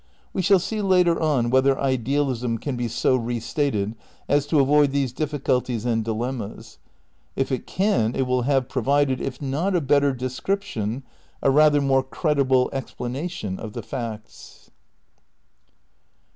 We 0.33 0.41
shall 0.41 0.57
see 0.57 0.81
later 0.81 1.21
on 1.21 1.51
whether 1.51 1.79
idealism 1.79 2.57
can 2.57 2.75
be 2.75 2.87
so 2.87 3.15
restated 3.15 3.93
as 4.27 4.47
to 4.47 4.59
avoid 4.59 4.89
these 4.89 5.13
difficulties 5.13 5.85
and 5.85 6.03
dilemmas. 6.03 6.79
If 7.35 7.51
it 7.51 7.67
can 7.67 8.15
it 8.15 8.23
will 8.23 8.41
have 8.41 8.67
provided, 8.67 9.21
if 9.21 9.43
not 9.43 9.75
a 9.75 9.79
better 9.79 10.11
description, 10.15 11.03
a 11.43 11.51
rather 11.51 11.81
more 11.81 12.01
credible 12.01 12.67
explanation 12.73 13.59
of 13.59 13.73
the 13.73 13.83
facts. 13.83 14.71